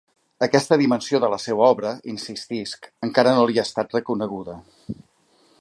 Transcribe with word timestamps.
Aquesta 0.45 0.77
dimensió 0.81 1.19
de 1.23 1.29
la 1.33 1.39
seua 1.43 1.67
obra, 1.75 1.91
insistisc, 2.15 2.91
encara 3.09 3.37
no 3.41 3.47
li 3.53 3.61
ha 3.63 3.69
estat 3.71 3.97
reconeguda. 3.99 4.61